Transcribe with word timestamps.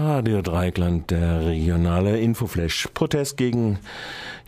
Radio 0.00 0.40
Dreikland, 0.40 1.10
der 1.10 1.44
regionale 1.46 2.18
Infoflash. 2.18 2.88
Protest 2.94 3.36
gegen 3.36 3.78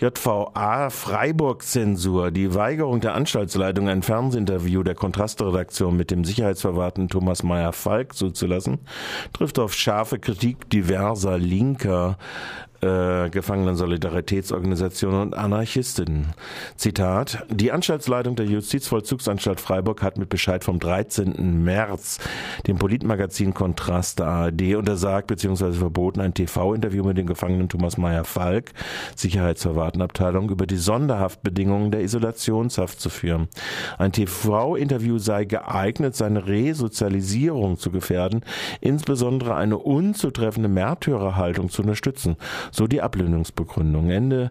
JVA 0.02 0.90
Freiburg-Zensur. 0.90 2.32
Die 2.32 2.56
Weigerung 2.56 3.00
der 3.00 3.14
Anstaltsleitung, 3.14 3.88
ein 3.88 4.02
Fernsehinterview 4.02 4.82
der 4.82 4.96
Kontrastredaktion 4.96 5.96
mit 5.96 6.10
dem 6.10 6.24
Sicherheitsverwahrten 6.24 7.08
Thomas 7.08 7.44
Meyer-Falk 7.44 8.12
zuzulassen, 8.12 8.80
trifft 9.32 9.60
auf 9.60 9.74
scharfe 9.74 10.18
Kritik 10.18 10.68
diverser 10.70 11.38
linker 11.38 12.18
äh, 12.82 13.30
Gefangenen-Solidaritätsorganisationen 13.30 15.20
und 15.20 15.34
Anarchistinnen. 15.36 16.34
Zitat, 16.76 17.46
die 17.48 17.70
Anstaltsleitung 17.70 18.34
der 18.34 18.46
Justizvollzugsanstalt 18.46 19.60
Freiburg 19.60 20.02
hat 20.02 20.18
mit 20.18 20.28
Bescheid 20.28 20.64
vom 20.64 20.80
13. 20.80 21.62
März 21.62 22.18
dem 22.66 22.78
Politmagazin 22.78 23.54
Kontrast 23.54 24.18
der 24.18 24.26
ARD 24.26 24.74
untersagt 24.74 25.28
bzw. 25.28 25.72
verboten, 25.72 26.20
ein 26.20 26.34
TV-Interview 26.34 27.04
mit 27.04 27.16
dem 27.16 27.26
Gefangenen 27.26 27.68
Thomas 27.68 27.98
Meyer-Falk, 27.98 28.72
Sicherheitsverwahrtenabteilung, 29.92 30.50
über 30.50 30.66
die 30.66 30.76
Sonderhaftbedingungen 30.76 31.90
der 31.90 32.02
Isolationshaft 32.02 33.00
zu 33.00 33.10
führen. 33.10 33.48
Ein 33.98 34.12
TV-Interview 34.12 35.18
sei 35.18 35.44
geeignet, 35.44 36.16
seine 36.16 36.46
Resozialisierung 36.46 37.78
zu 37.78 37.90
gefährden, 37.90 38.42
insbesondere 38.80 39.54
eine 39.54 39.78
unzutreffende 39.78 40.68
Märtyrerhaltung 40.68 41.70
zu 41.70 41.82
unterstützen. 41.82 42.36
So 42.70 42.86
die 42.86 43.02
Ablehnungsbegründung. 43.02 44.10
Ende, 44.10 44.50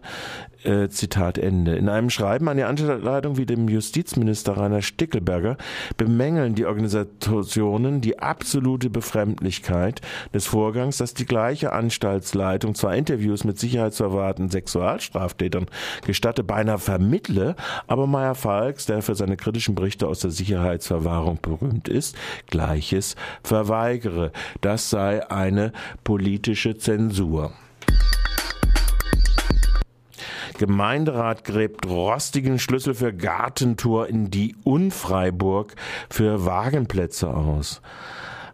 äh, 0.64 0.88
Zitat 0.88 1.38
Ende. 1.38 1.76
In 1.76 1.88
einem 1.88 2.10
Schreiben 2.10 2.48
an 2.48 2.56
die 2.56 2.62
Anstaltsleitung 2.64 3.36
wie 3.36 3.46
dem 3.46 3.68
Justizminister 3.68 4.56
Rainer 4.56 4.82
Stickelberger 4.82 5.56
bemängeln 5.96 6.54
die 6.54 6.66
Organisationen 6.66 8.00
die 8.00 8.18
absolute 8.18 8.90
Befremdlichkeit 8.90 10.00
des 10.34 10.46
Vorgangs, 10.46 10.98
dass 10.98 11.14
die 11.14 11.26
gleiche 11.26 11.72
Anstaltsleitung 11.72 12.74
zwar 12.74 12.94
Interviews 12.94 13.44
mit 13.44 13.58
sicherheitsverwahrten 13.58 14.50
Sexualstraftätern 14.50 15.66
gestatte, 16.06 16.44
beinahe 16.44 16.78
vermittle, 16.78 17.56
aber 17.86 18.06
Meyer 18.06 18.34
Falks, 18.34 18.86
der 18.86 19.02
für 19.02 19.14
seine 19.14 19.36
kritischen 19.36 19.74
Berichte 19.74 20.06
aus 20.06 20.20
der 20.20 20.30
Sicherheitsverwahrung 20.30 21.38
berühmt 21.40 21.88
ist, 21.88 22.16
Gleiches 22.48 23.16
verweigere. 23.42 24.32
Das 24.60 24.90
sei 24.90 25.28
eine 25.30 25.72
politische 26.04 26.76
Zensur. 26.76 27.52
Gemeinderat 30.62 31.42
gräbt 31.42 31.88
rostigen 31.88 32.60
Schlüssel 32.60 32.94
für 32.94 33.12
Gartentor 33.12 34.06
in 34.06 34.30
die 34.30 34.54
Unfreiburg 34.62 35.74
für 36.08 36.46
Wagenplätze 36.46 37.26
aus 37.26 37.82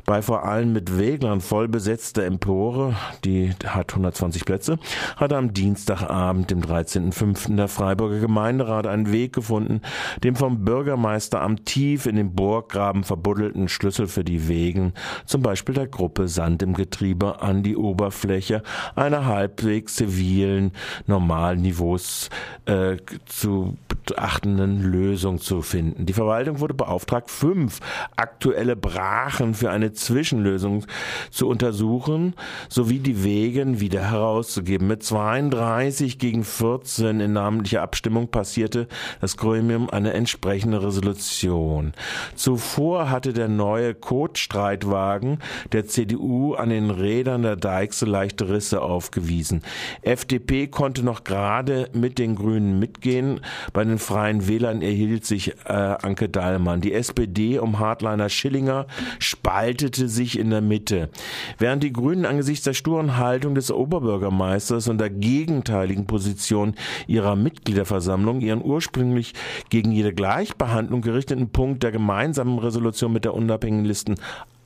bei 0.09 0.23
vor 0.23 0.47
allem 0.47 0.73
mit 0.73 0.97
Weglern 0.97 1.42
voll 1.42 1.69
besetzter 1.69 2.25
Empore, 2.25 2.97
die 3.27 3.53
hat 3.67 3.92
120 3.92 4.47
Plätze, 4.47 4.78
hat 5.17 5.34
am 5.34 5.53
Dienstagabend, 5.53 6.50
dem 6.50 6.62
13.05. 6.62 7.55
der 7.56 7.69
Freiburger 7.69 8.19
Gemeinderat 8.19 8.87
einen 8.87 9.12
Weg 9.12 9.34
gefunden, 9.34 9.83
dem 10.25 10.34
vom 10.34 10.65
Bürgermeisteramt 10.65 11.67
tief 11.67 12.06
in 12.06 12.17
den 12.17 12.34
Burggraben 12.34 13.05
verbuddelten 13.05 13.69
Schlüssel 13.69 14.06
für 14.06 14.25
die 14.25 14.48
Wegen, 14.48 14.95
zum 15.27 15.42
Beispiel 15.42 15.75
der 15.75 15.89
Gruppe 15.89 16.27
Sand 16.27 16.62
im 16.62 16.72
Getriebe, 16.72 17.43
an 17.43 17.62
die 17.62 17.77
Oberfläche 17.77 18.62
einer 18.97 19.27
halbwegs 19.27 19.97
zivilen 19.97 20.72
Normalniveaus 21.06 22.31
äh, 22.65 22.97
zu 23.27 23.77
beachtenden 24.06 24.81
Lösung 24.83 25.39
zu 25.39 25.61
finden. 25.61 26.06
Die 26.06 26.15
Verwaltung 26.15 26.61
wurde 26.61 26.72
beauftragt, 26.72 27.31
fünf 27.31 27.81
aktuelle 28.17 28.75
Brachen 28.75 29.53
für 29.53 29.70
eine 29.70 29.93
Zwischenlösung 30.00 30.86
zu 31.30 31.48
untersuchen, 31.48 32.34
sowie 32.68 32.98
die 32.98 33.24
Wegen 33.24 33.80
wieder 33.80 34.10
herauszugeben. 34.10 34.86
Mit 34.88 35.02
32 35.02 36.19
gegen 36.19 36.44
14 36.44 37.20
in 37.20 37.32
namentlicher 37.32 37.82
Abstimmung 37.82 38.28
passierte 38.28 38.88
das 39.20 39.37
Gremium 39.37 39.91
eine 39.91 40.12
entsprechende 40.12 40.82
Resolution. 40.82 41.92
Zuvor 42.34 43.10
hatte 43.10 43.32
der 43.32 43.48
neue 43.48 43.94
Kotstreitwagen 43.94 45.38
der 45.72 45.87
CDU 45.87 46.54
an 46.54 46.70
den 46.70 46.91
Rädern 46.91 47.42
der 47.42 47.56
Deichse 47.56 48.06
leichte 48.06 48.48
Risse 48.48 48.82
aufgewiesen. 48.82 49.62
FDP 50.03 50.69
konnte 50.69 51.03
noch 51.03 51.25
gerade 51.25 51.88
mit 51.92 52.19
den 52.19 52.37
Grünen 52.37 52.78
mitgehen. 52.78 53.41
Bei 53.72 53.84
den 53.84 53.98
Freien 53.98 54.48
Wählern 54.48 54.82
erhielt 54.82 55.25
sich 55.25 55.54
äh, 55.66 55.72
Anke 55.72 56.28
Dallmann. 56.28 56.81
Die 56.81 56.92
SPD 56.92 57.58
um 57.58 57.78
Hardliner 57.78 58.28
Schillinger 58.28 58.87
spaltete 59.19 59.88
bildete 59.88 60.09
sich 60.09 60.38
in 60.38 60.50
der 60.50 60.60
Mitte. 60.60 61.09
Während 61.56 61.82
die 61.82 61.93
Grünen 61.93 62.26
angesichts 62.26 62.65
der 62.65 62.75
sturen 62.75 63.16
Haltung 63.16 63.54
des 63.54 63.71
Oberbürgermeisters 63.71 64.88
und 64.88 64.99
der 64.99 65.09
gegenteiligen 65.09 66.06
Position 66.06 66.75
ihrer 67.06 67.37
Mitgliederversammlung 67.37 68.43
ihren 68.43 68.62
ursprünglich 68.62 69.32
gegen 69.71 69.91
jede 69.93 70.12
Gleichbehandlung 70.12 71.00
gerichteten 71.00 71.49
Punkt 71.49 71.82
der 71.82 71.93
gemeinsamen 71.93 72.59
Resolution 72.59 73.15
mit 73.15 73.25
der 73.25 73.32
unabhängigen 73.32 73.87
Listen 73.87 74.16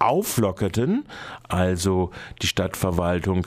auflockerten, 0.01 1.05
also 1.49 2.11
die 2.43 2.49
Stadtverwaltung 2.49 3.47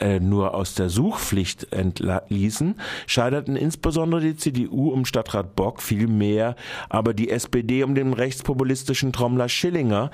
äh, 0.00 0.18
nur 0.20 0.54
aus 0.54 0.74
der 0.74 0.88
Suchpflicht 0.88 1.72
entließen, 1.72 2.76
scheiterten 3.06 3.56
insbesondere 3.56 4.20
die 4.20 4.36
CDU 4.36 4.90
um 4.90 5.04
Stadtrat 5.04 5.56
Bock 5.56 5.82
viel 5.82 6.06
mehr, 6.06 6.54
aber 6.88 7.12
die 7.14 7.30
SPD 7.30 7.82
um 7.84 7.94
den 7.94 8.12
rechtspopulistischen 8.12 9.12
Trommler 9.12 9.48
Schillinger, 9.48 10.10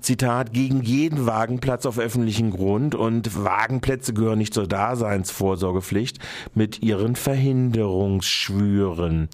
Zitat, 0.00 0.52
gegen 0.52 0.82
jeden 0.82 1.26
Wagenplatz 1.26 1.86
auf 1.86 1.98
öffentlichen 1.98 2.50
Grund 2.50 2.94
und 2.94 3.44
Wagenplätze 3.44 4.14
gehören 4.14 4.38
nicht 4.38 4.54
zur 4.54 4.66
Daseinsvorsorgepflicht 4.66 6.18
mit 6.54 6.82
ihren 6.82 7.16
Verhinderungsschwüren. 7.16 9.28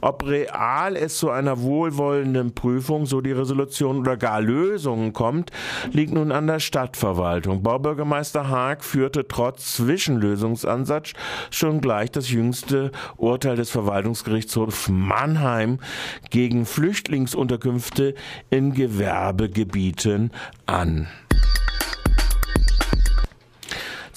Ob 0.00 0.26
real 0.26 0.96
es 0.96 1.18
zu 1.18 1.30
einer 1.30 1.60
wohlwollenden 1.60 2.54
Prüfung, 2.54 3.06
so 3.06 3.20
die 3.20 3.32
Resolution 3.32 3.98
oder 3.98 4.16
gar 4.16 4.40
Lösungen 4.40 5.12
kommt, 5.12 5.50
liegt 5.92 6.14
nun 6.14 6.32
an 6.32 6.46
der 6.46 6.60
Stadtverwaltung. 6.60 7.62
Baubürgermeister 7.62 8.48
Haag 8.48 8.82
führte 8.84 9.09
führte 9.10 9.26
trotz 9.26 9.74
Zwischenlösungsansatz 9.74 11.14
schon 11.50 11.80
gleich 11.80 12.12
das 12.12 12.30
jüngste 12.30 12.92
Urteil 13.16 13.56
des 13.56 13.70
Verwaltungsgerichtshofs 13.70 14.88
Mannheim 14.88 15.80
gegen 16.30 16.64
Flüchtlingsunterkünfte 16.64 18.14
in 18.50 18.72
Gewerbegebieten 18.72 20.30
an 20.66 21.08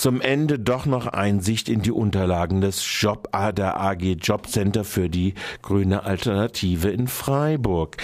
zum 0.04 0.20
Ende 0.20 0.60
doch 0.60 0.86
noch 0.86 1.08
Einsicht 1.08 1.70
in 1.70 1.82
die 1.82 1.94
Unterlagen 1.94 2.60
des 2.60 2.84
Job 3.00 3.30
der 3.56 3.80
AG 3.80 4.18
Jobcenter 4.22 4.84
für 4.84 5.10
die 5.10 5.34
grüne 5.62 6.04
Alternative 6.04 6.90
in 6.90 7.08
Freiburg. 7.08 7.96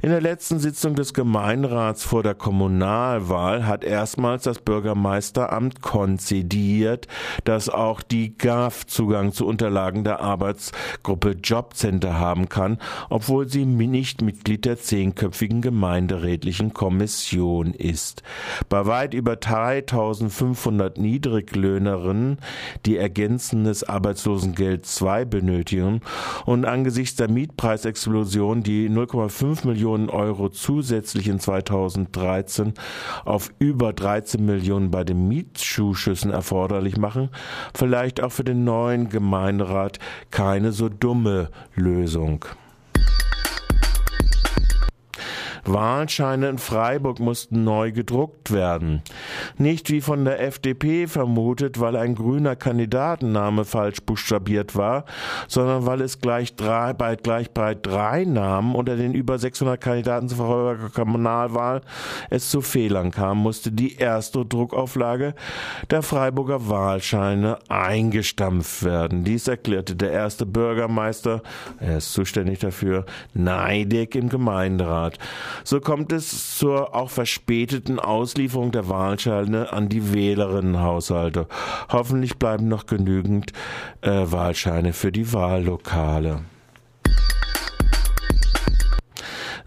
In 0.00 0.10
der 0.10 0.20
letzten 0.20 0.60
Sitzung 0.60 0.94
des 0.94 1.14
Gemeinderats 1.14 2.04
vor 2.04 2.22
der 2.22 2.36
Kommunalwahl 2.36 3.66
hat 3.66 3.82
erstmals 3.82 4.44
das 4.44 4.60
Bürgermeisteramt 4.60 5.82
konzidiert, 5.82 7.08
dass 7.42 7.68
auch 7.68 8.02
die 8.02 8.38
GAF 8.38 8.86
Zugang 8.86 9.32
zu 9.32 9.44
Unterlagen 9.44 10.04
der 10.04 10.20
Arbeitsgruppe 10.20 11.38
Jobcenter 11.42 12.20
haben 12.20 12.48
kann, 12.48 12.78
obwohl 13.10 13.48
sie 13.48 13.66
nicht 13.66 14.22
Mitglied 14.22 14.64
der 14.64 14.78
zehnköpfigen 14.78 15.60
gemeinderätlichen 15.60 16.72
Kommission 16.72 17.74
ist. 17.74 18.22
Bei 18.68 18.86
weit 18.86 19.12
über 19.12 19.34
3500 19.34 20.98
niedrig 20.98 21.47
Niedriglöhnerinnen, 21.48 22.38
die 22.86 22.96
ergänzendes 22.96 23.84
Arbeitslosengeld 23.84 24.86
II 25.00 25.24
benötigen 25.24 26.00
und 26.46 26.64
angesichts 26.64 27.16
der 27.16 27.30
Mietpreisexplosion, 27.30 28.62
die 28.62 28.88
0,5 28.88 29.66
Millionen 29.66 30.10
Euro 30.10 30.48
zusätzlich 30.48 31.28
in 31.28 31.40
2013 31.40 32.74
auf 33.24 33.50
über 33.58 33.92
13 33.92 34.44
Millionen 34.44 34.90
bei 34.90 35.04
den 35.04 35.28
Mietzuschüssen 35.28 36.30
erforderlich 36.30 36.96
machen, 36.96 37.30
vielleicht 37.74 38.22
auch 38.22 38.32
für 38.32 38.44
den 38.44 38.64
neuen 38.64 39.08
Gemeinderat 39.08 39.98
keine 40.30 40.72
so 40.72 40.88
dumme 40.88 41.50
Lösung. 41.74 42.44
Wahlscheine 45.72 46.48
in 46.48 46.58
Freiburg 46.58 47.20
mussten 47.20 47.64
neu 47.64 47.92
gedruckt 47.92 48.52
werden. 48.52 49.02
Nicht 49.56 49.90
wie 49.90 50.00
von 50.00 50.24
der 50.24 50.40
FDP 50.40 51.06
vermutet, 51.06 51.80
weil 51.80 51.96
ein 51.96 52.14
grüner 52.14 52.56
Kandidatenname 52.56 53.64
falsch 53.64 54.00
buchstabiert 54.02 54.76
war, 54.76 55.04
sondern 55.46 55.86
weil 55.86 56.00
es 56.00 56.20
gleich 56.20 56.56
drei, 56.56 56.92
bei 56.92 57.16
gleich 57.16 57.50
bei 57.50 57.74
drei 57.74 58.24
Namen 58.24 58.74
unter 58.74 58.96
den 58.96 59.14
über 59.14 59.38
600 59.38 59.80
Kandidaten 59.80 60.28
zur 60.28 60.38
Freiburger 60.38 60.90
Kommunalwahl 60.90 61.82
es 62.30 62.50
zu 62.50 62.60
Fehlern 62.60 63.10
kam, 63.10 63.38
musste 63.38 63.72
die 63.72 63.96
erste 63.96 64.44
Druckauflage 64.44 65.34
der 65.90 66.02
Freiburger 66.02 66.68
Wahlscheine 66.68 67.58
eingestampft 67.68 68.84
werden. 68.84 69.24
Dies 69.24 69.48
erklärte 69.48 69.96
der 69.96 70.12
erste 70.12 70.46
Bürgermeister, 70.46 71.42
er 71.78 71.98
ist 71.98 72.12
zuständig 72.12 72.58
dafür, 72.60 73.04
Neidig 73.34 74.14
im 74.14 74.28
Gemeinderat. 74.28 75.18
So 75.64 75.80
kommt 75.80 76.12
es 76.12 76.56
zur 76.58 76.94
auch 76.94 77.10
verspäteten 77.10 77.98
Auslieferung 77.98 78.72
der 78.72 78.88
Wahlscheine 78.88 79.72
an 79.72 79.88
die 79.88 80.12
Wählerinnenhaushalte. 80.12 81.46
Hoffentlich 81.90 82.38
bleiben 82.38 82.68
noch 82.68 82.86
genügend 82.86 83.52
äh, 84.00 84.10
Wahlscheine 84.10 84.92
für 84.92 85.12
die 85.12 85.32
Wahllokale. 85.32 86.40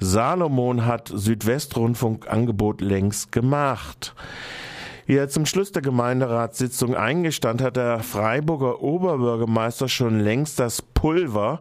Salomon 0.03 0.87
hat 0.87 1.11
Südwestrundfunkangebot 1.13 2.81
längst 2.81 3.31
gemacht. 3.31 4.15
Wie 5.11 5.17
er 5.17 5.27
zum 5.27 5.45
Schluss 5.45 5.73
der 5.73 5.81
Gemeinderatssitzung 5.81 6.95
eingestand, 6.95 7.61
hat 7.61 7.75
der 7.75 7.99
Freiburger 7.99 8.81
Oberbürgermeister 8.81 9.89
schon 9.89 10.21
längst 10.21 10.57
das 10.57 10.81
Pulver, 10.81 11.59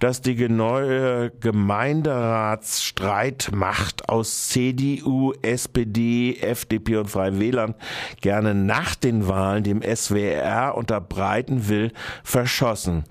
das 0.00 0.22
die 0.22 0.48
neue 0.48 1.30
Gemeinderatsstreitmacht 1.30 4.08
aus 4.08 4.48
CDU, 4.48 5.34
SPD, 5.42 6.38
FDP 6.40 6.96
und 6.96 7.10
Freien 7.10 7.38
Wählern 7.38 7.74
gerne 8.22 8.54
nach 8.54 8.94
den 8.94 9.28
Wahlen 9.28 9.62
dem 9.62 9.82
SWR 9.82 10.74
unterbreiten 10.74 11.68
will, 11.68 11.92
verschossen. 12.24 13.04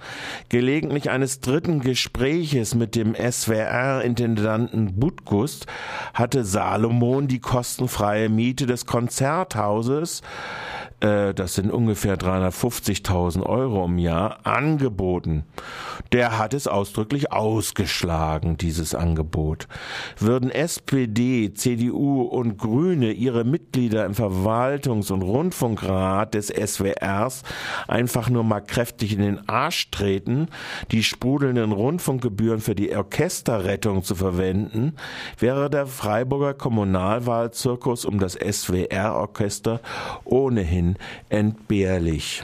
Gelegentlich 0.49 1.11
eines 1.11 1.41
dritten 1.41 1.81
Gespräches 1.81 2.73
mit 2.73 2.95
dem 2.95 3.13
SWR-Intendanten 3.13 4.99
Butgust 4.99 5.67
hatte 6.15 6.43
Salomon 6.43 7.27
die 7.27 7.39
kostenfreie 7.39 8.29
Miete 8.29 8.65
des 8.65 8.87
Konzerthauses 8.87 9.74
Hauses, 9.75 10.21
äh, 11.01 11.33
das 11.33 11.55
sind 11.55 11.69
ungefähr 11.69 12.17
350.000 12.17 13.43
Euro 13.43 13.85
im 13.85 13.97
Jahr, 13.97 14.39
angeboten. 14.45 15.43
Der 16.13 16.37
hat 16.37 16.53
es 16.53 16.67
ausdrücklich 16.67 17.31
ausgeschlagen, 17.33 18.57
dieses 18.57 18.95
Angebot. 18.95 19.67
Würden 20.17 20.49
SPD, 20.49 21.53
CDU 21.53 22.21
und 22.21 22.57
Grüne 22.57 23.11
ihre 23.11 23.43
Mitglieder 23.43 24.05
im 24.05 24.13
Verwaltungs- 24.13 25.11
und 25.11 25.21
Rundfunkrat 25.21 26.33
des 26.33 26.47
SWRs 26.47 27.43
einfach 27.87 28.29
nur 28.29 28.43
mal 28.43 28.61
kräftig 28.61 29.13
in 29.13 29.19
den 29.19 29.49
Arsch 29.49 29.91
treten, 29.91 30.47
die 30.91 31.03
sprudelnden 31.03 31.73
Rundfunkgebühren 31.73 32.61
für 32.61 32.75
die 32.75 32.95
Orchesterrettung 32.95 34.03
zu 34.03 34.15
verwenden, 34.15 34.95
wäre 35.37 35.69
der 35.69 35.87
Freiburger 35.87 36.53
Kommunalwahlzirkus 36.53 38.05
um 38.05 38.19
das 38.19 38.33
SWR-Orchester 38.33 39.64
ohnehin 40.23 40.95
entbehrlich. 41.29 42.43